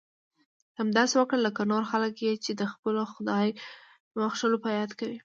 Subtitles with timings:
[0.79, 3.47] همداسې وکړه لکه نور خلک یې چې د خپلو خدای
[4.17, 5.17] بښلو په یاد کوي.